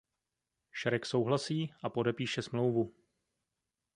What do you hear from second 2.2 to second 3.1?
smlouvu.